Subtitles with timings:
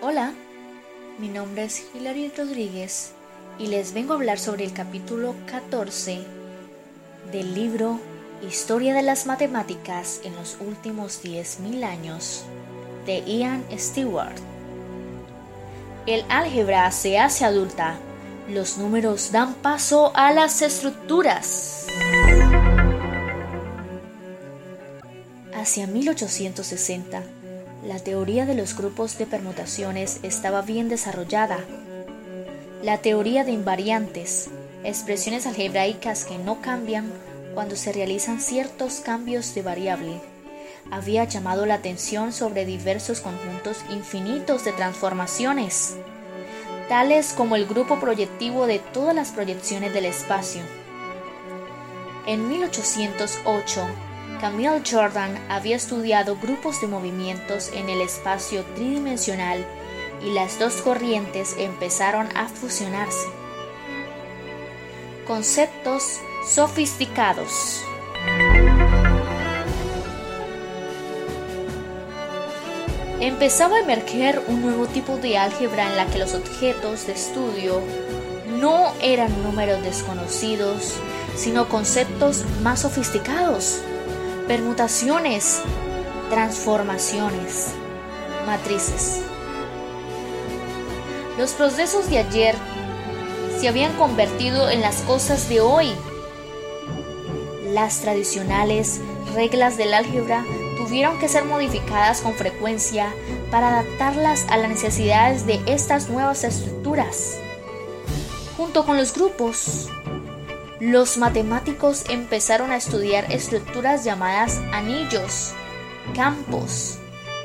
[0.00, 0.32] Hola,
[1.18, 3.10] mi nombre es Hilary Rodríguez
[3.58, 6.20] y les vengo a hablar sobre el capítulo 14
[7.32, 7.98] del libro
[8.48, 12.44] Historia de las Matemáticas en los últimos 10.000 años
[13.06, 14.36] de Ian Stewart.
[16.06, 17.98] El álgebra se hace adulta,
[18.48, 21.88] los números dan paso a las estructuras.
[25.52, 27.24] Hacia 1860,
[27.88, 31.60] la teoría de los grupos de permutaciones estaba bien desarrollada.
[32.82, 34.50] La teoría de invariantes,
[34.84, 37.10] expresiones algebraicas que no cambian
[37.54, 40.20] cuando se realizan ciertos cambios de variable,
[40.90, 45.96] había llamado la atención sobre diversos conjuntos infinitos de transformaciones,
[46.90, 50.60] tales como el grupo proyectivo de todas las proyecciones del espacio.
[52.26, 53.86] En 1808,
[54.40, 59.66] Camille Jordan había estudiado grupos de movimientos en el espacio tridimensional
[60.24, 63.26] y las dos corrientes empezaron a fusionarse.
[65.26, 67.82] Conceptos sofisticados.
[73.20, 77.80] Empezaba a emerger un nuevo tipo de álgebra en la que los objetos de estudio
[78.60, 80.94] no eran números desconocidos,
[81.36, 83.82] sino conceptos más sofisticados
[84.48, 85.60] permutaciones,
[86.30, 87.74] transformaciones,
[88.46, 89.20] matrices.
[91.36, 92.54] Los procesos de ayer
[93.60, 95.92] se habían convertido en las cosas de hoy.
[97.74, 99.02] Las tradicionales
[99.34, 100.44] reglas del álgebra
[100.78, 103.12] tuvieron que ser modificadas con frecuencia
[103.50, 107.36] para adaptarlas a las necesidades de estas nuevas estructuras.
[108.56, 109.88] Junto con los grupos,
[110.80, 115.52] los matemáticos empezaron a estudiar estructuras llamadas anillos,
[116.14, 116.98] campos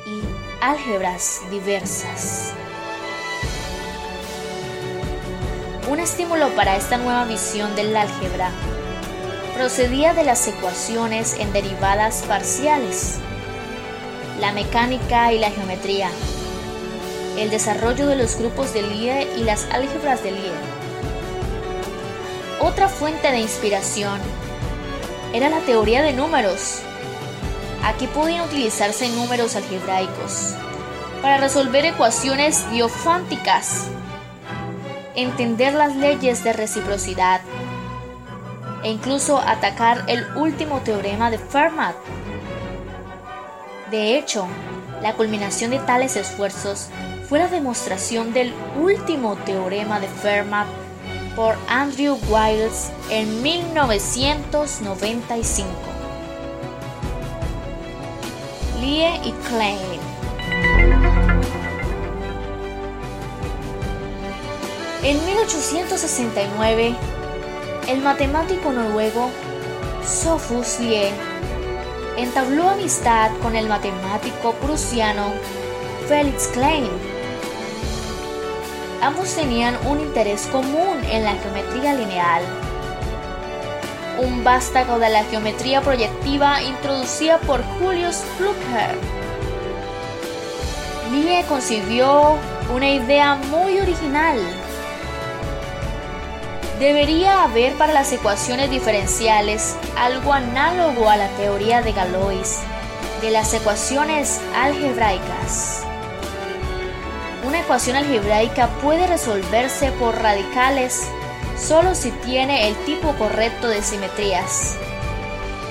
[0.06, 2.52] y álgebras diversas.
[5.90, 8.52] Un estímulo para esta nueva visión del álgebra
[9.56, 13.16] procedía de las ecuaciones en derivadas parciales,
[14.40, 16.10] la mecánica y la geometría,
[17.40, 20.73] el desarrollo de los grupos de Lie y las álgebras de Lie
[22.64, 24.20] otra fuente de inspiración
[25.34, 26.80] era la teoría de números.
[27.84, 30.54] Aquí podían utilizarse números algebraicos
[31.22, 33.88] para resolver ecuaciones diofánticas,
[35.16, 37.42] entender las leyes de reciprocidad
[38.82, 41.96] e incluso atacar el último teorema de Fermat.
[43.92, 44.48] De hecho,
[45.02, 46.88] la culminación de tales esfuerzos
[47.28, 50.68] fue la demostración del último teorema de Fermat
[51.36, 55.68] por Andrew Wiles en 1995.
[58.80, 60.00] Lie y Klein.
[65.04, 66.96] En 1869,
[67.90, 69.30] el matemático noruego
[70.06, 71.12] Sophus Lie
[72.18, 75.34] entabló amistad con el matemático prusiano
[76.08, 77.13] Felix Klein
[79.04, 82.42] Ambos tenían un interés común en la geometría lineal,
[84.20, 88.96] un vástago de la geometría proyectiva introducida por Julius Flucker.
[91.12, 92.38] Lie concibió
[92.74, 94.40] una idea muy original.
[96.80, 102.62] Debería haber para las ecuaciones diferenciales algo análogo a la teoría de Galois
[103.22, 105.84] de las ecuaciones algebraicas.
[107.46, 111.02] Una ecuación algebraica puede resolverse por radicales
[111.60, 114.76] solo si tiene el tipo correcto de simetrías,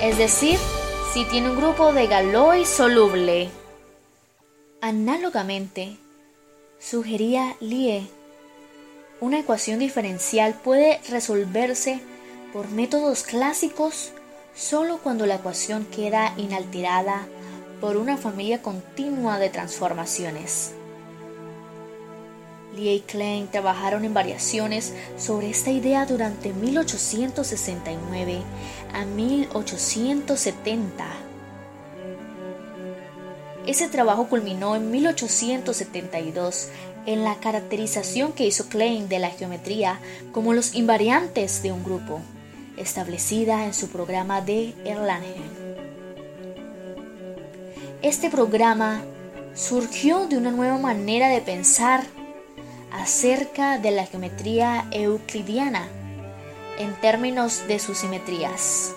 [0.02, 0.58] es decir,
[1.14, 3.50] si tiene un grupo de Galois soluble.
[4.82, 5.96] Análogamente,
[6.78, 8.06] sugería Lie,
[9.20, 12.00] una ecuación diferencial puede resolverse
[12.52, 14.12] por métodos clásicos
[14.54, 17.26] solo cuando la ecuación queda inalterada
[17.80, 20.74] por una familia continua de transformaciones.
[22.74, 28.42] Lie y Klein trabajaron en variaciones sobre esta idea durante 1869
[28.94, 31.04] a 1870.
[33.66, 36.68] Ese trabajo culminó en 1872
[37.06, 39.98] en la caracterización que hizo Klein de la geometría
[40.32, 42.20] como los invariantes de un grupo,
[42.76, 45.62] establecida en su programa de Erlangen.
[48.02, 49.02] Este programa
[49.54, 52.04] surgió de una nueva manera de pensar
[52.92, 55.88] acerca de la geometría euclidiana
[56.78, 58.94] en términos de sus simetrías.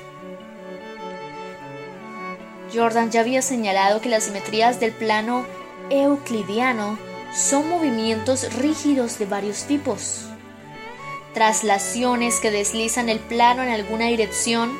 [2.73, 5.45] Jordan ya había señalado que las simetrías del plano
[5.89, 6.97] euclidiano
[7.33, 10.25] son movimientos rígidos de varios tipos.
[11.33, 14.77] Traslaciones que deslizan el plano en alguna dirección.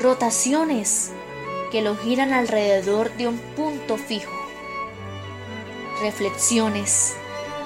[0.00, 1.12] Rotaciones
[1.70, 4.32] que lo giran alrededor de un punto fijo.
[6.00, 7.14] Reflexiones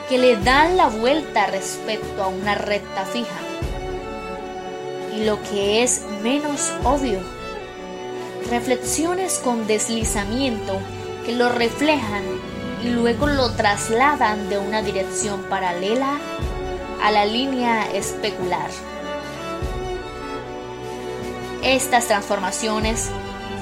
[0.08, 3.38] que le dan la vuelta respecto a una recta fija.
[5.16, 7.20] Y lo que es menos obvio,
[8.50, 10.78] reflexiones con deslizamiento
[11.24, 12.22] que lo reflejan
[12.84, 16.18] y luego lo trasladan de una dirección paralela
[17.02, 18.70] a la línea especular.
[21.62, 23.10] Estas transformaciones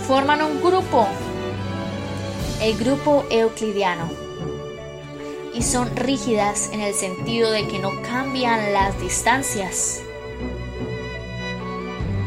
[0.07, 1.07] forman un grupo,
[2.61, 4.11] el grupo euclidiano,
[5.55, 10.03] y son rígidas en el sentido de que no cambian las distancias.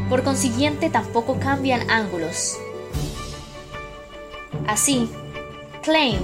[0.08, 2.56] Por consiguiente, tampoco cambian ángulos.
[4.66, 5.10] Así,
[5.82, 6.18] Klein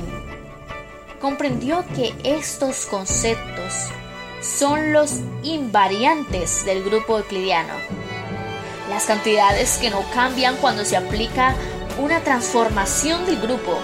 [1.20, 3.72] comprendió que estos conceptos
[4.42, 7.72] son los invariantes del grupo euclidiano,
[8.90, 11.54] las cantidades que no cambian cuando se aplica
[11.98, 13.78] una transformación del grupo.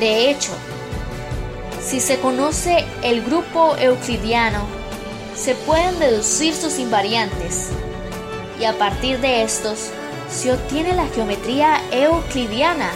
[0.00, 0.52] De hecho,
[1.82, 4.66] si se conoce el grupo euclidiano,
[5.34, 7.68] se pueden deducir sus invariantes
[8.60, 9.90] y a partir de estos
[10.30, 12.90] se obtiene la geometría euclidiana.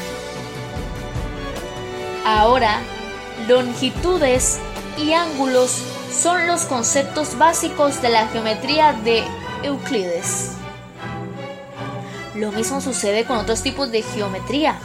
[2.25, 2.81] Ahora,
[3.49, 4.59] longitudes
[4.99, 5.83] y ángulos
[6.13, 9.25] son los conceptos básicos de la geometría de
[9.63, 10.53] Euclides.
[12.35, 14.79] Lo mismo sucede con otros tipos de geometría.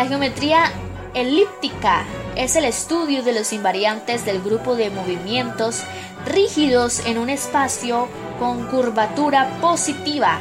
[0.00, 0.72] La geometría
[1.12, 5.82] elíptica es el estudio de los invariantes del grupo de movimientos
[6.24, 8.08] rígidos en un espacio
[8.38, 10.38] con curvatura positiva.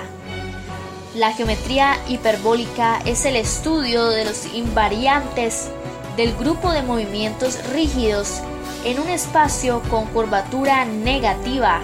[1.14, 5.70] La geometría hiperbólica es el estudio de los invariantes
[6.16, 8.40] del grupo de movimientos rígidos
[8.86, 11.82] en un espacio con curvatura negativa.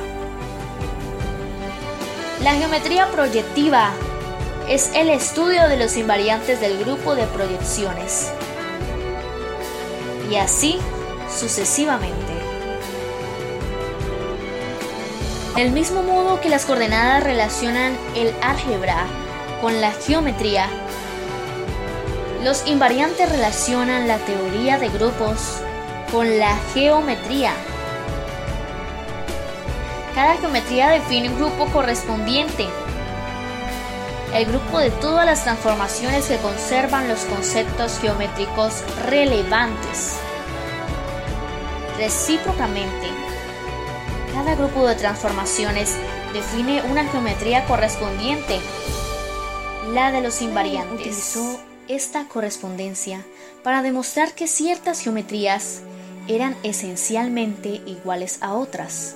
[2.41, 3.91] La geometría proyectiva
[4.67, 8.31] es el estudio de los invariantes del grupo de proyecciones.
[10.29, 10.79] Y así
[11.29, 12.33] sucesivamente.
[15.55, 19.05] Del mismo modo que las coordenadas relacionan el álgebra
[19.61, 20.67] con la geometría,
[22.43, 25.61] los invariantes relacionan la teoría de grupos
[26.11, 27.51] con la geometría.
[30.13, 32.67] Cada geometría define un grupo correspondiente,
[34.35, 40.17] el grupo de todas las transformaciones que conservan los conceptos geométricos relevantes.
[41.97, 43.07] Recíprocamente,
[44.33, 45.95] cada grupo de transformaciones
[46.33, 48.59] define una geometría correspondiente,
[49.93, 51.37] la de los invariantes
[51.87, 53.23] esta correspondencia
[53.63, 55.79] para demostrar que ciertas geometrías
[56.27, 59.15] eran esencialmente iguales a otras,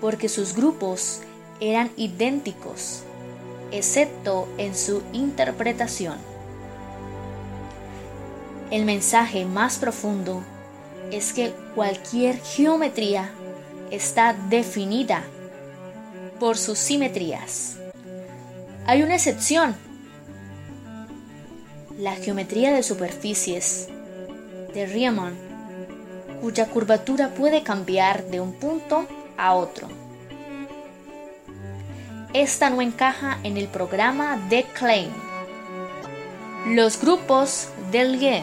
[0.00, 1.20] porque sus grupos
[1.60, 3.04] eran idénticos,
[3.72, 6.16] excepto en su interpretación.
[8.70, 10.42] El mensaje más profundo
[11.10, 13.30] es que cualquier geometría
[13.90, 15.24] está definida
[16.40, 17.76] por sus simetrías.
[18.86, 19.76] Hay una excepción
[21.98, 23.88] la geometría de superficies
[24.74, 25.36] de Riemann,
[26.40, 29.06] cuya curvatura puede cambiar de un punto
[29.36, 30.01] a otro.
[32.34, 35.12] Esta no encaja en el programa de Klein.
[36.66, 38.42] Los grupos del Lie.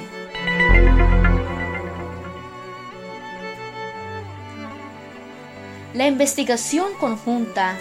[5.95, 7.79] La investigación conjunta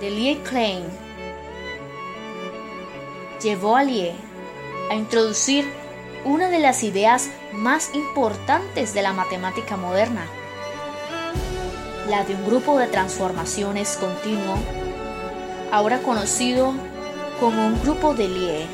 [0.00, 0.84] de Lie Klein
[3.42, 4.14] llevó a Lie
[4.90, 5.70] a introducir
[6.24, 10.26] una de las ideas más importantes de la matemática moderna,
[12.08, 14.56] la de un grupo de transformaciones continuo,
[15.70, 16.72] ahora conocido
[17.40, 18.66] como un grupo de Lie.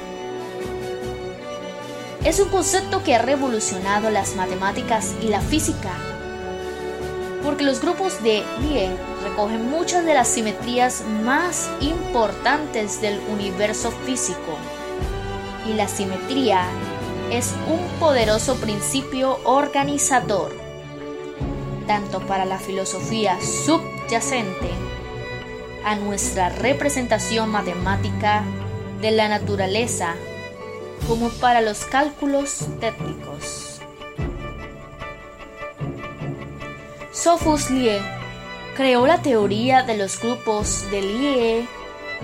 [2.24, 5.92] Es un concepto que ha revolucionado las matemáticas y la física,
[7.42, 8.90] porque los grupos de Lie
[9.22, 14.56] recogen muchas de las simetrías más importantes del universo físico
[15.68, 16.66] y la simetría
[17.30, 20.52] es un poderoso principio organizador,
[21.86, 24.93] tanto para la filosofía subyacente
[25.84, 28.44] a nuestra representación matemática
[29.00, 30.14] de la naturaleza
[31.06, 33.82] como para los cálculos técnicos.
[37.12, 38.00] Sophus Lie
[38.76, 41.68] creó la teoría de los grupos de Lie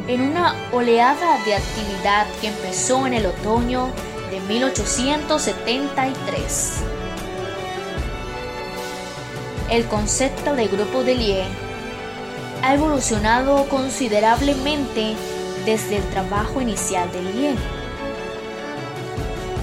[0.09, 3.90] en una oleada de actividad que empezó en el otoño
[4.31, 6.73] de 1873.
[9.71, 11.70] El concepto de grupo de Lie
[12.62, 15.14] ha evolucionado considerablemente
[15.64, 17.55] desde el trabajo inicial de Lie.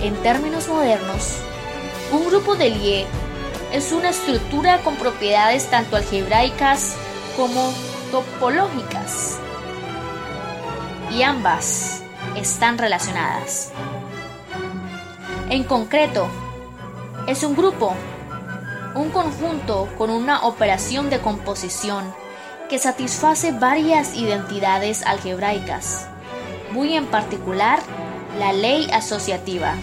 [0.02, 1.40] En términos modernos,
[2.12, 3.06] un grupo de Lie
[3.74, 6.96] es una estructura con propiedades tanto algebraicas
[7.36, 7.74] como
[8.12, 9.38] topológicas.
[11.12, 12.04] Y ambas
[12.36, 13.72] están relacionadas.
[15.50, 16.28] En concreto,
[17.28, 17.94] es un grupo,
[18.96, 22.14] un conjunto con una operación de composición
[22.70, 26.08] que satisface varias identidades algebraicas,
[26.72, 27.80] muy en particular
[28.38, 29.76] la ley asociativa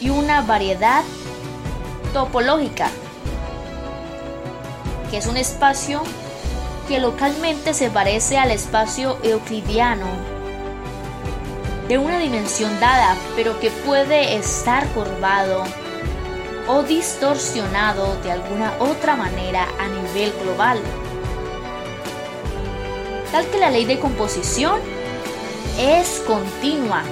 [0.00, 1.02] y una variedad
[2.12, 2.88] topológica,
[5.10, 6.02] que es un espacio
[6.86, 10.06] que localmente se parece al espacio euclidiano
[11.88, 15.64] de una dimensión dada, pero que puede estar curvado
[16.68, 20.78] o distorsionado de alguna otra manera a nivel global.
[23.32, 24.80] Tal que la ley de composición
[25.78, 27.02] es continua.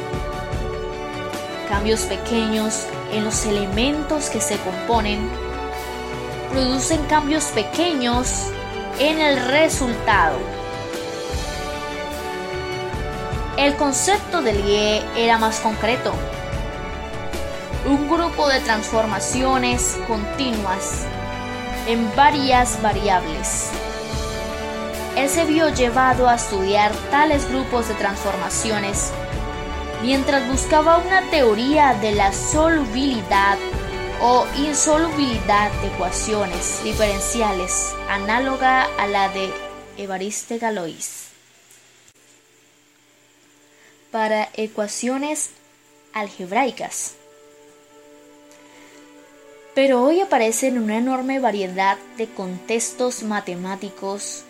[1.68, 5.28] Cambios pequeños en los elementos que se componen
[6.50, 8.46] producen cambios pequeños
[8.98, 10.38] en el resultado.
[13.58, 16.12] El concepto del IE era más concreto.
[17.86, 21.04] Un grupo de transformaciones continuas
[21.86, 23.70] en varias variables.
[25.16, 29.12] Él se vio llevado a estudiar tales grupos de transformaciones
[30.02, 33.56] mientras buscaba una teoría de la solubilidad
[34.20, 39.50] o insolubilidad de ecuaciones diferenciales análoga a la de
[39.96, 41.28] Evariste Galois.
[44.10, 45.50] Para ecuaciones
[46.12, 47.14] algebraicas.
[49.74, 54.44] Pero hoy aparecen una enorme variedad de contextos matemáticos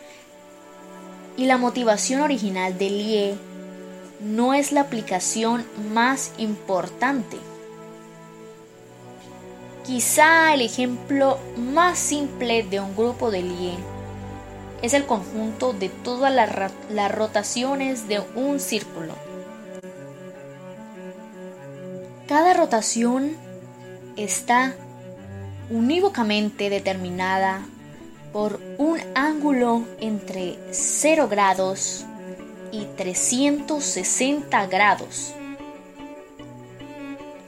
[1.36, 3.34] y la motivación original de Lie
[4.20, 7.36] no es la aplicación más importante.
[9.84, 13.76] Quizá el ejemplo más simple de un grupo de Lie
[14.82, 19.14] es el conjunto de todas las, rotaciones de un círculo.
[22.26, 23.36] Cada rotación
[24.16, 24.74] está
[25.70, 27.66] unívocamente determinada
[28.36, 32.04] por un ángulo entre 0 grados
[32.70, 35.32] y 360 grados.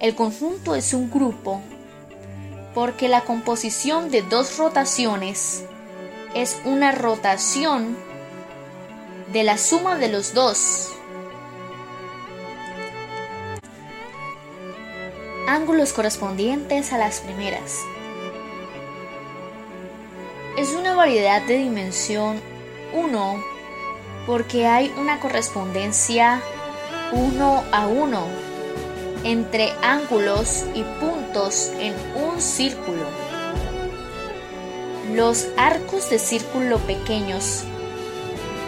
[0.01, 1.61] El conjunto es un grupo
[2.75, 5.63] porque la composición de dos rotaciones
[6.35, 7.95] es una rotación
[9.35, 10.89] de la suma de los dos.
[15.47, 17.75] Ángulos correspondientes a las primeras.
[20.99, 22.41] Variedad de dimensión
[22.93, 23.45] 1
[24.27, 26.41] porque hay una correspondencia
[27.13, 28.27] 1 a 1
[29.23, 33.05] entre ángulos y puntos en un círculo.
[35.15, 37.63] Los arcos de círculo pequeños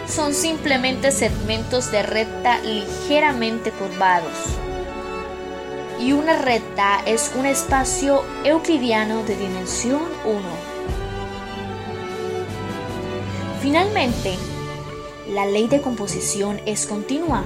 [0.07, 4.37] son simplemente segmentos de recta ligeramente curvados.
[5.99, 10.70] Y una recta es un espacio euclidiano de dimensión 1.
[13.61, 14.35] Finalmente,
[15.29, 17.43] la ley de composición es continua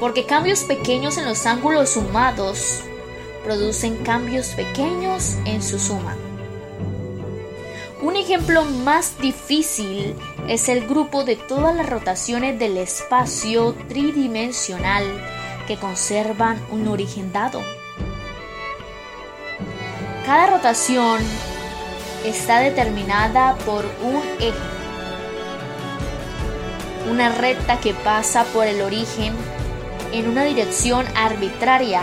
[0.00, 2.80] porque cambios pequeños en los ángulos sumados
[3.44, 6.16] producen cambios pequeños en su suma.
[8.00, 10.16] Un ejemplo más difícil
[10.48, 15.04] es el grupo de todas las rotaciones del espacio tridimensional
[15.68, 17.62] que conservan un origen dado.
[20.26, 21.20] Cada rotación
[22.24, 24.81] está determinada por un eje,
[27.12, 29.34] una recta que pasa por el origen
[30.14, 32.00] en una dirección arbitraria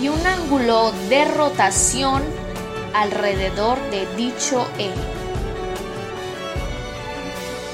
[0.00, 2.22] y un ángulo de rotación
[2.94, 4.94] alrededor de dicho eje.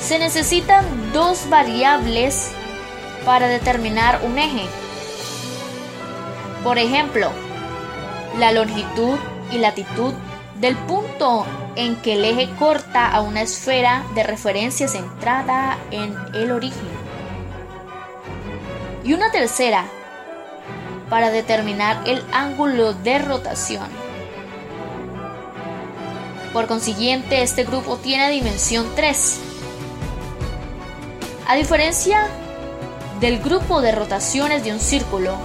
[0.01, 2.51] Se necesitan dos variables
[3.25, 4.67] para determinar un eje.
[6.65, 7.31] Por ejemplo,
[8.41, 9.19] la longitud
[9.53, 10.15] y latitud
[10.61, 16.53] del punto en que el eje corta a una esfera de referencia centrada en el
[16.53, 16.89] origen
[19.05, 19.85] y una tercera
[21.11, 23.89] para determinar el ángulo de rotación.
[26.53, 29.41] Por consiguiente, este grupo tiene dimensión 3.
[31.47, 32.29] A diferencia
[33.21, 35.37] del grupo de rotaciones de un círculo,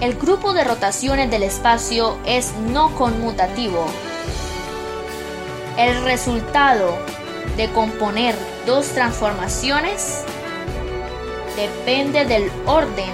[0.00, 3.84] El grupo de rotaciones del espacio es no conmutativo.
[5.80, 6.96] El resultado
[7.56, 8.34] de componer
[8.66, 10.24] dos transformaciones
[11.56, 13.08] depende del orden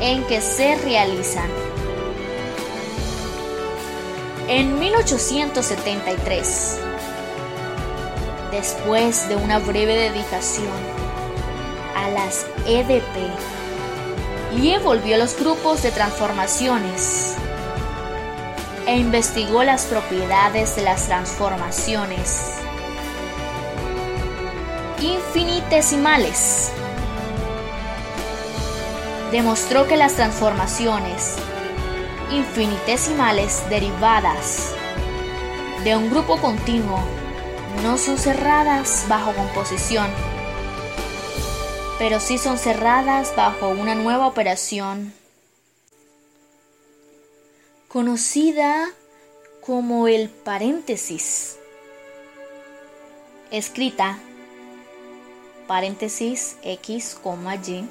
[0.00, 1.48] en que se realizan.
[4.48, 6.80] En 1873,
[8.50, 10.66] después de una breve dedicación
[11.94, 13.30] a las EDP,
[14.56, 17.36] Lie volvió a los grupos de transformaciones
[18.86, 22.60] e investigó las propiedades de las transformaciones
[25.00, 26.72] infinitesimales.
[29.30, 31.36] Demostró que las transformaciones
[32.30, 34.74] infinitesimales derivadas
[35.84, 37.00] de un grupo continuo
[37.82, 40.08] no son cerradas bajo composición,
[41.98, 45.12] pero sí son cerradas bajo una nueva operación
[47.92, 48.88] conocida
[49.60, 51.58] como el paréntesis,
[53.50, 54.16] escrita
[55.66, 57.18] paréntesis x,
[57.66, 57.84] y,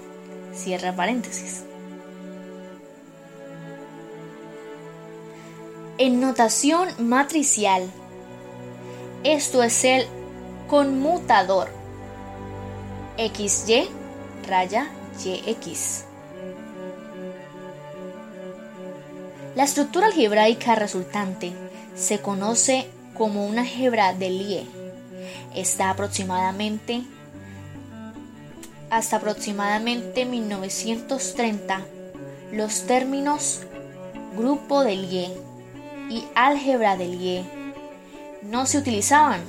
[0.55, 1.65] cierra paréntesis.
[5.97, 7.91] En notación matricial,
[9.25, 10.07] esto es el
[10.69, 11.67] conmutador
[13.17, 13.89] XY
[14.47, 14.89] raya
[15.21, 16.08] YX.
[19.55, 21.53] La estructura algebraica resultante
[21.95, 22.87] se conoce
[23.17, 24.67] como una álgebra de Lie.
[25.55, 27.03] Está aproximadamente
[28.89, 31.81] hasta aproximadamente 1930
[32.51, 33.61] los términos
[34.35, 35.29] grupo de Lie
[36.09, 37.45] y álgebra de Lie
[38.41, 39.41] no se utilizaban.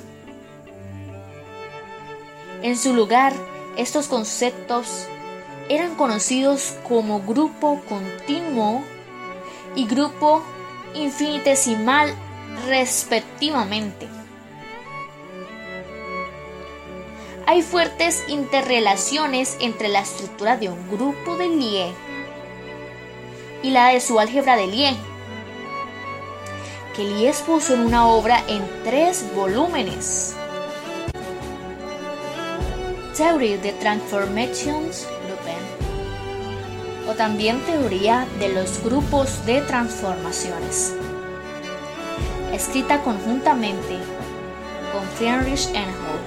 [2.61, 3.33] En su lugar,
[3.77, 5.07] estos conceptos
[5.69, 8.83] eran conocidos como grupo continuo
[9.75, 10.43] y grupo
[10.93, 12.13] infinitesimal
[12.67, 14.07] respectivamente.
[17.47, 21.93] Hay fuertes interrelaciones entre la estructura de un grupo de Lie
[23.63, 24.95] y la de su álgebra de Lie,
[26.95, 30.35] que Lie expuso en una obra en tres volúmenes.
[33.17, 35.05] Theory de Transformations
[37.11, 40.95] o también teoría de los grupos de transformaciones,
[42.53, 43.97] escrita conjuntamente
[44.93, 46.21] con Friedrich Engel.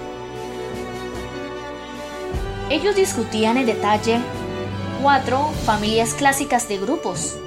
[2.69, 4.21] Ellos discutían en detalle
[5.03, 7.39] cuatro familias clásicas de grupos,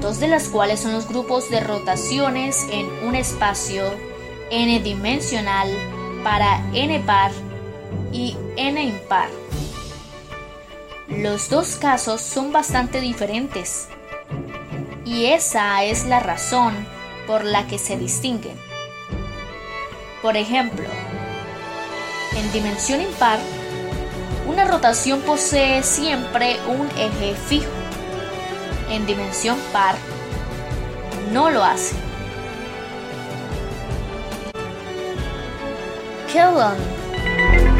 [0.00, 3.84] dos de las cuales son los grupos de rotaciones en un espacio
[4.50, 5.68] n-dimensional
[6.24, 7.30] para n par
[8.12, 9.28] y n impar.
[11.18, 13.88] Los dos casos son bastante diferentes
[15.04, 16.74] y esa es la razón
[17.26, 18.56] por la que se distinguen.
[20.22, 20.88] Por ejemplo,
[22.34, 23.38] en dimensión impar,
[24.46, 27.70] una rotación posee siempre un eje fijo.
[28.90, 29.96] En dimensión par,
[31.30, 31.94] no lo hace.
[36.32, 37.71] Kellan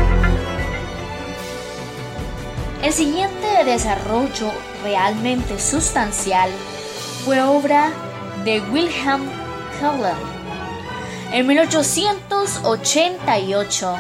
[2.83, 6.51] El siguiente desarrollo realmente sustancial
[7.25, 7.93] fue obra
[8.45, 9.23] de Wilhelm
[9.79, 10.17] Cullen.
[11.31, 13.97] En 1888,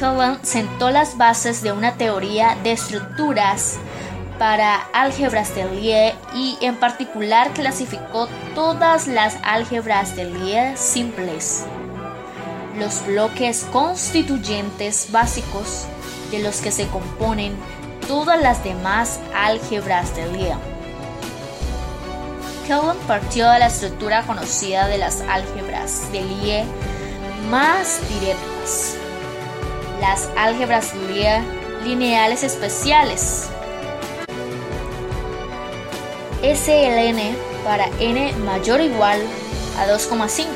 [0.00, 3.76] Cullen sentó las bases de una teoría de estructuras
[4.36, 11.64] para álgebras de Lie y en particular clasificó todas las álgebras de Lie simples,
[12.76, 15.86] los bloques constituyentes básicos
[16.30, 17.54] de los que se componen
[18.06, 20.54] todas las demás álgebras de Lie.
[22.66, 26.64] Kelvin partió de la estructura conocida de las álgebras de Lie
[27.50, 28.96] más directas,
[30.00, 31.42] las álgebras de Lie
[31.84, 33.48] lineales especiales,
[36.42, 39.20] SLN para n mayor o igual
[39.78, 40.46] a 2,5.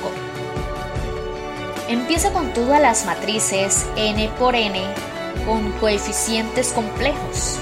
[1.89, 5.10] Empieza con todas las matrices n por n
[5.47, 7.59] con coeficientes complejos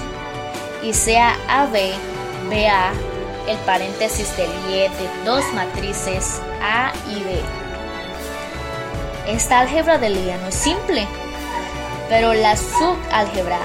[0.82, 1.72] y sea AB,
[2.50, 2.92] BA
[3.48, 7.40] el paréntesis del Lie de dos matrices A y B.
[9.26, 11.06] Esta álgebra de Lie no es simple,
[12.08, 13.58] pero la subálgebra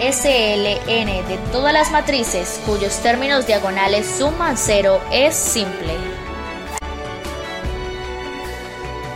[0.00, 5.94] SLN de todas las matrices cuyos términos diagonales suman cero es simple.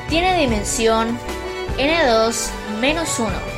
[0.09, 1.19] Tiene dimensión
[1.79, 3.54] n2 menos 1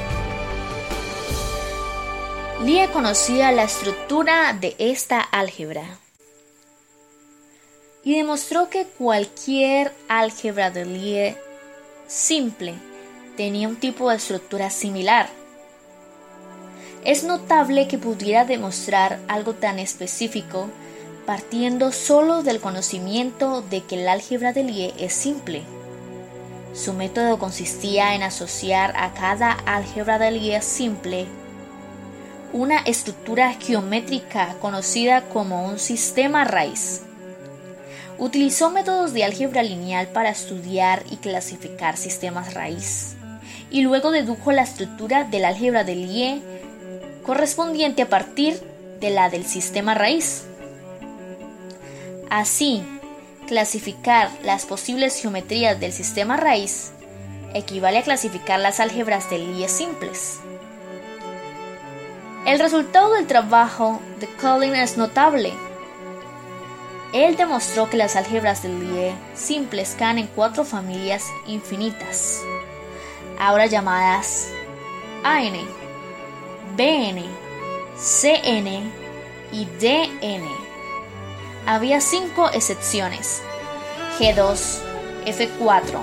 [2.67, 5.85] Lie conocía la estructura de esta álgebra
[8.03, 11.37] y demostró que cualquier álgebra de Lie
[12.09, 12.75] simple
[13.37, 15.29] tenía un tipo de estructura similar.
[17.05, 20.69] Es notable que pudiera demostrar algo tan específico
[21.25, 25.63] partiendo solo del conocimiento de que el álgebra de Lie es simple.
[26.75, 31.29] Su método consistía en asociar a cada álgebra de Lie simple
[32.53, 37.03] una estructura geométrica conocida como un sistema raíz.
[38.19, 43.17] Utilizó métodos de álgebra lineal para estudiar y clasificar sistemas raíz,
[43.71, 46.43] y luego dedujo la estructura del álgebra de Lie
[47.25, 48.61] correspondiente a partir
[49.01, 50.45] de la del sistema raíz.
[52.31, 52.83] Así,
[53.47, 56.93] clasificar las posibles geometrías del sistema raíz
[57.55, 60.41] equivale a clasificar las álgebras de Lie simples.
[62.47, 65.53] El resultado del trabajo de Collin es notable.
[67.13, 72.41] Él demostró que las álgebras de Lie simples caen en cuatro familias infinitas,
[73.39, 74.49] ahora llamadas
[75.25, 75.55] AN,
[76.77, 77.25] BN,
[77.97, 78.93] CN
[79.53, 80.67] y DN
[81.67, 83.43] había cinco excepciones.
[84.19, 84.79] G2,
[85.27, 85.99] F4,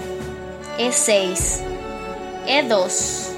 [0.78, 1.62] E6,
[2.46, 3.30] E2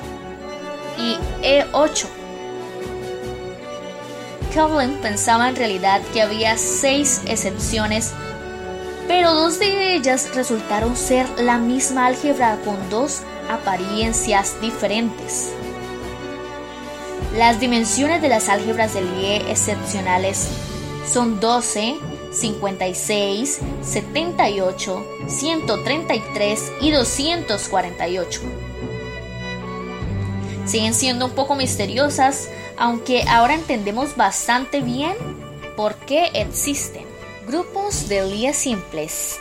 [0.97, 2.24] y E8.
[4.55, 8.13] Coughlin pensaba en realidad que había seis excepciones,
[9.05, 15.51] pero dos de ellas resultaron ser la misma álgebra con dos apariencias diferentes.
[17.35, 20.47] Las dimensiones de las álgebras de Lie excepcionales
[21.05, 21.97] son 12,
[22.31, 28.41] 56, 78, 133 y 248.
[30.65, 35.15] Siguen siendo un poco misteriosas, aunque ahora entendemos bastante bien
[35.75, 37.05] por qué existen.
[37.47, 39.39] Grupos de Lie simples.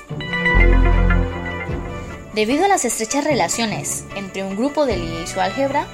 [2.34, 5.86] Debido a las estrechas relaciones entre un grupo de Lie y su álgebra,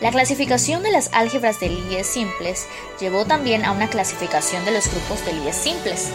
[0.00, 2.66] la clasificación de las álgebras de Lie simples
[3.00, 6.10] llevó también a una clasificación de los grupos de Lie simples.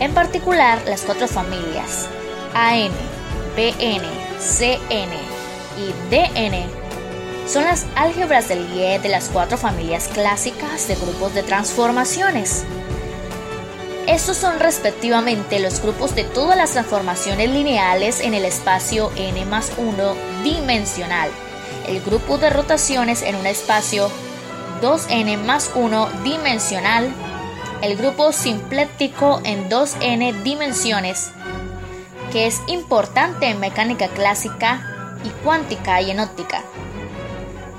[0.00, 2.08] En particular, las cuatro familias
[2.54, 2.90] AN,
[3.56, 4.06] BN,
[4.38, 5.16] CN
[5.78, 6.83] y DN
[7.46, 12.64] son las álgebras de Lie de las cuatro familias clásicas de grupos de transformaciones.
[14.06, 19.72] Estos son respectivamente los grupos de todas las transformaciones lineales en el espacio n más
[19.78, 21.30] 1 dimensional.
[21.88, 24.10] El grupo de rotaciones en un espacio
[24.80, 27.10] 2n más 1 dimensional,
[27.82, 31.30] el grupo simplético en 2n dimensiones,
[32.32, 34.82] que es importante en mecánica clásica
[35.24, 36.62] y cuántica y en óptica,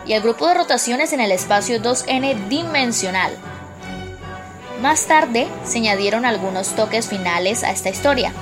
[0.06, 3.34] y el grupo de rotaciones en el espacio 2n dimensional.
[4.82, 8.34] Más tarde se añadieron algunos toques finales a esta historia.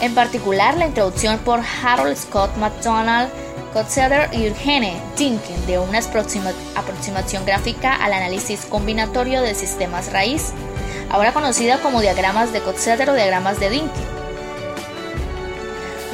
[0.00, 3.30] En particular, la introducción por Harold Scott MacDonald
[3.72, 10.52] Coetzee y Eugene Dinkin de una aproximación gráfica al análisis combinatorio de sistemas raíz,
[11.08, 14.09] ahora conocida como diagramas de Coetzee o diagramas de Dinkin.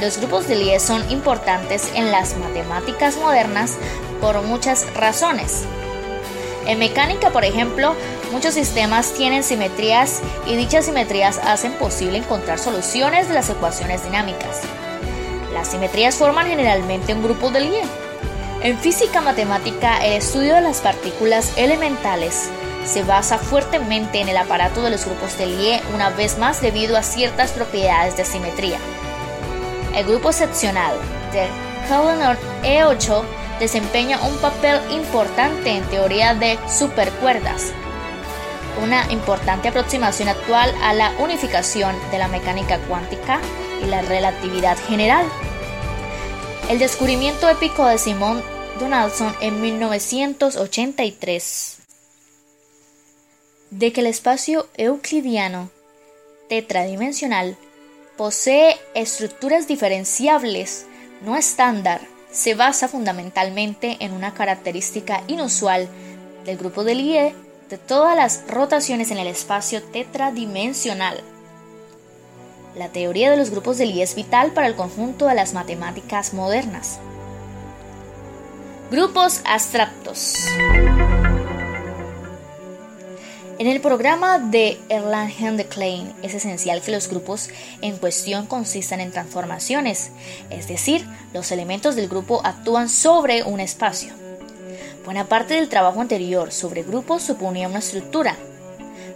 [0.01, 3.77] Los grupos de Lie son importantes en las matemáticas modernas
[4.21, 5.65] por muchas razones.
[6.67, 7.95] En mecánica, por ejemplo,
[8.31, 14.61] muchos sistemas tienen simetrías y dichas simetrías hacen posible encontrar soluciones de las ecuaciones dinámicas.
[15.55, 17.83] Las simetrías forman generalmente un grupo de Lie.
[18.63, 22.51] En física matemática, el estudio de las partículas elementales
[22.85, 26.99] se basa fuertemente en el aparato de los grupos de Lie una vez más debido
[26.99, 28.79] a ciertas propiedades de simetría.
[29.97, 30.95] El grupo excepcional
[31.33, 31.49] de
[31.89, 33.25] Cullinan E8
[33.59, 37.73] desempeña un papel importante en teoría de supercuerdas,
[38.83, 43.41] una importante aproximación actual a la unificación de la mecánica cuántica
[43.83, 45.25] y la relatividad general.
[46.69, 48.43] El descubrimiento épico de Simon
[48.79, 51.79] Donaldson en 1983
[53.71, 55.71] de que el espacio euclidiano
[56.51, 57.57] tetradimensional
[58.17, 60.87] posee estructuras diferenciables
[61.25, 62.01] no estándar
[62.31, 65.89] se basa fundamentalmente en una característica inusual
[66.45, 67.35] del grupo de Lie
[67.71, 71.21] de todas las rotaciones en el espacio tetradimensional.
[72.77, 76.35] La teoría de los grupos de Lie es vital para el conjunto de las matemáticas
[76.35, 77.01] modernas.
[78.91, 80.35] Grupos abstractos.
[83.59, 87.49] En el programa de Erlangen de Klein es esencial que los grupos
[87.81, 90.11] en cuestión consistan en transformaciones,
[90.51, 94.13] es decir, los elementos del grupo actúan sobre un espacio.
[95.07, 98.37] Buena parte del trabajo anterior sobre grupos suponía una estructura,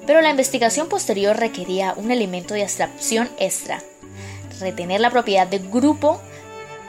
[0.07, 3.83] pero la investigación posterior requería un elemento de abstracción extra,
[4.59, 6.19] retener la propiedad de grupo,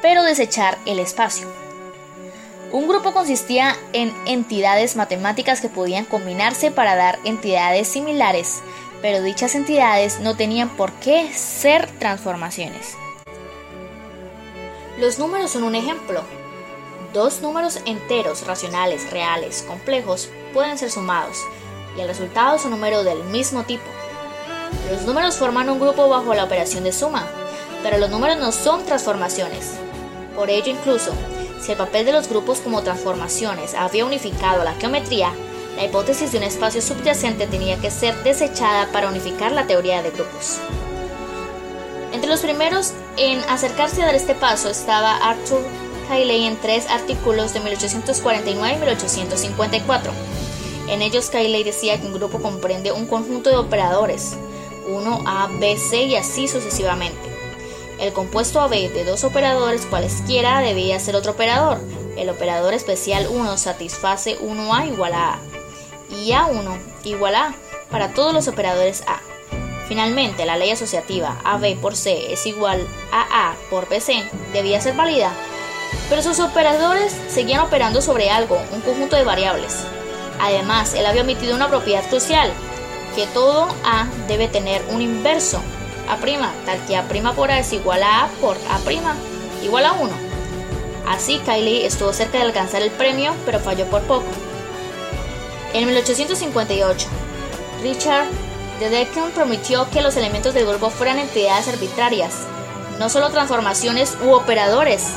[0.02, 1.61] pero desechar el espacio.
[2.72, 8.62] Un grupo consistía en entidades matemáticas que podían combinarse para dar entidades similares,
[9.02, 12.96] pero dichas entidades no tenían por qué ser transformaciones.
[15.00, 16.24] Los números son un ejemplo.
[17.12, 21.40] Dos números enteros, racionales, reales, complejos, pueden ser sumados,
[21.98, 23.84] y el resultado es un número del mismo tipo.
[24.90, 27.28] Los números forman un grupo bajo la operación de suma,
[27.84, 29.74] pero los números no son transformaciones.
[30.36, 31.12] Por ello incluso,
[31.62, 35.32] si el papel de los grupos como transformaciones había unificado la geometría,
[35.76, 40.12] la hipótesis de un espacio subyacente tenía que ser desechada para unificar la teoría de
[40.12, 40.60] grupos.
[42.12, 45.64] Entre los primeros en acercarse a dar este paso estaba Arthur
[46.08, 50.12] Cayley en tres artículos de 1849 y 1854.
[50.90, 54.36] En ellos Cayley decía que un grupo comprende un conjunto de operadores,
[54.90, 57.41] 1, A, B, C y así sucesivamente.
[58.02, 61.78] El compuesto AB de dos operadores cualesquiera debía ser otro operador.
[62.18, 65.40] El operador especial 1 satisface 1A igual a A
[66.10, 67.56] y A1 igual a A
[67.92, 69.20] para todos los operadores A.
[69.88, 74.96] Finalmente, la ley asociativa AB por C es igual a A por BC debía ser
[74.96, 75.32] válida,
[76.10, 79.86] pero sus operadores seguían operando sobre algo, un conjunto de variables.
[80.40, 82.52] Además, él había omitido una propiedad crucial,
[83.16, 85.62] que todo A debe tener un inverso,
[86.12, 90.12] a', tal que A' por A es igual a A por A' igual a 1.
[91.08, 94.26] Así Kylie estuvo cerca de alcanzar el premio, pero falló por poco.
[95.74, 97.08] En 1858,
[97.82, 98.28] Richard
[98.80, 102.34] de Decken prometió que los elementos del grupo fueran entidades arbitrarias,
[103.00, 105.14] no solo transformaciones u operadores,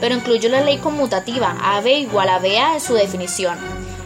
[0.00, 3.58] pero incluyó la ley conmutativa AB igual a BA en su definición.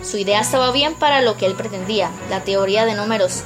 [0.03, 3.43] Su idea estaba bien para lo que él pretendía, la teoría de números,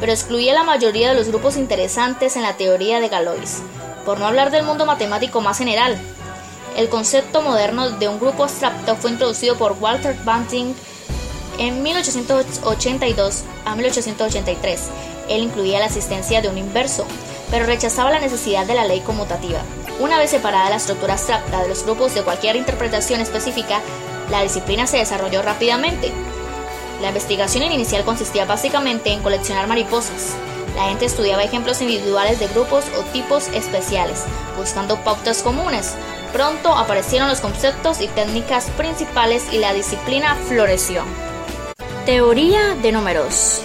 [0.00, 3.62] pero excluía la mayoría de los grupos interesantes en la teoría de Galois,
[4.04, 5.98] por no hablar del mundo matemático más general.
[6.76, 10.74] El concepto moderno de un grupo abstracto fue introducido por Walter Banting
[11.58, 14.88] en 1882 a 1883.
[15.28, 17.04] Él incluía la existencia de un inverso,
[17.50, 19.60] pero rechazaba la necesidad de la ley conmutativa.
[20.00, 23.80] Una vez separada la estructura abstracta de los grupos de cualquier interpretación específica,
[24.30, 26.12] la disciplina se desarrolló rápidamente.
[27.00, 30.34] La investigación inicial consistía básicamente en coleccionar mariposas.
[30.74, 34.24] La gente estudiaba ejemplos individuales de grupos o tipos especiales,
[34.56, 35.94] buscando pautas comunes.
[36.32, 41.02] Pronto aparecieron los conceptos y técnicas principales y la disciplina floreció.
[42.04, 43.62] Teoría de números.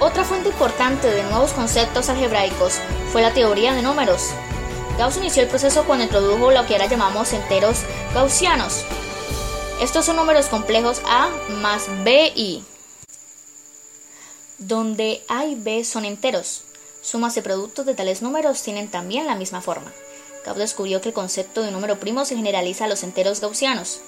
[0.00, 2.80] Otra fuente importante de nuevos conceptos algebraicos
[3.12, 4.30] fue la teoría de números.
[4.98, 7.82] Gauss inició el proceso cuando introdujo lo que ahora llamamos enteros
[8.14, 8.84] gaussianos,
[9.80, 12.64] estos son números complejos A más B y
[14.58, 16.62] donde A y B son enteros.
[17.00, 19.92] Sumas de productos de tales números tienen también la misma forma.
[20.44, 24.00] Gauss descubrió que el concepto de número primo se generaliza a los enteros gaussianos.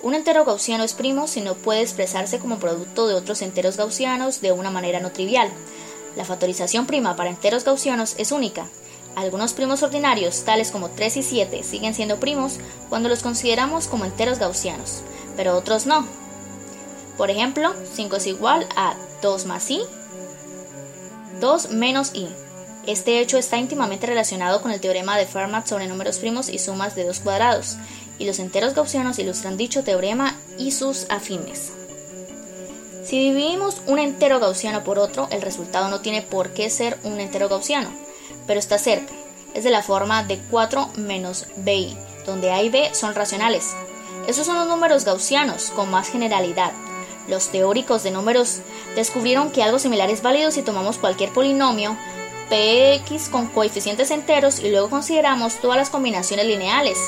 [0.00, 4.40] Un entero gaussiano es primo si no puede expresarse como producto de otros enteros gaussianos
[4.40, 5.50] de una manera no trivial.
[6.16, 8.66] La factorización prima para enteros gaussianos es única.
[9.14, 12.54] Algunos primos ordinarios, tales como 3 y 7, siguen siendo primos
[12.88, 15.02] cuando los consideramos como enteros gaussianos
[15.38, 16.04] pero otros no.
[17.16, 19.80] Por ejemplo, 5 es igual a 2 más i,
[21.40, 22.28] 2 menos i.
[22.88, 26.96] Este hecho está íntimamente relacionado con el teorema de Fermat sobre números primos y sumas
[26.96, 27.76] de dos cuadrados,
[28.18, 31.70] y los enteros gaussianos ilustran dicho teorema y sus afines.
[33.04, 37.20] Si dividimos un entero gaussiano por otro, el resultado no tiene por qué ser un
[37.20, 37.90] entero gaussiano,
[38.48, 39.12] pero está cerca.
[39.54, 41.96] Es de la forma de 4 menos bi,
[42.26, 43.72] donde a y b son racionales,
[44.28, 46.72] esos son los números gaussianos con más generalidad.
[47.28, 48.60] Los teóricos de números
[48.94, 51.96] descubrieron que algo similar es válido si tomamos cualquier polinomio
[52.50, 56.98] px con coeficientes enteros y luego consideramos todas las combinaciones lineales.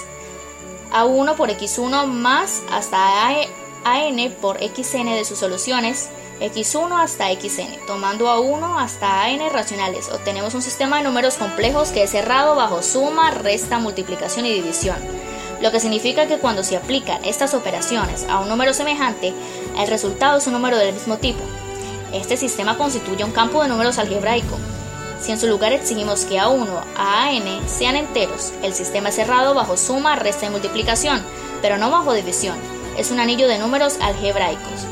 [0.93, 6.09] A1 por x1 más hasta an por xn de sus soluciones,
[6.41, 12.03] x1 hasta xn, tomando a1 hasta an racionales, obtenemos un sistema de números complejos que
[12.03, 15.20] es cerrado bajo suma, resta, multiplicación y división
[15.61, 19.35] lo que significa que cuando se aplican estas operaciones a un número semejante,
[19.79, 21.41] el resultado es un número del mismo tipo.
[22.13, 24.59] Este sistema constituye un campo de números algebraico.
[25.21, 29.55] Si en su lugar exigimos que A1 a n sean enteros, el sistema es cerrado
[29.55, 31.23] bajo suma, resta y multiplicación,
[31.61, 32.57] pero no bajo división.
[32.97, 34.87] Es un anillo de números algebraicos.